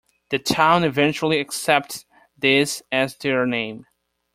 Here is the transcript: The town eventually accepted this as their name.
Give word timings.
The 0.29 0.39
town 0.39 0.83
eventually 0.83 1.39
accepted 1.39 2.05
this 2.35 2.81
as 2.91 3.15
their 3.17 3.45
name. 3.45 3.85